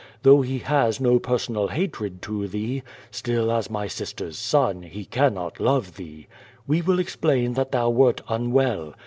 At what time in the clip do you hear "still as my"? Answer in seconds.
3.11-3.85